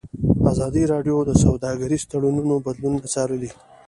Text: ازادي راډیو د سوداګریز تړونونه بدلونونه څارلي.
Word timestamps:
ازادي 0.51 0.83
راډیو 0.93 1.17
د 1.25 1.31
سوداګریز 1.43 2.01
تړونونه 2.11 2.53
بدلونونه 2.65 3.07
څارلي. 3.13 3.51